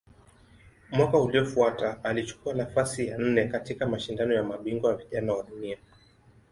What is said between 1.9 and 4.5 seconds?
alichukua nafasi ya nne katika Mashindano ya